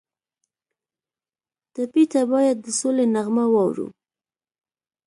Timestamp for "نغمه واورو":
3.15-3.87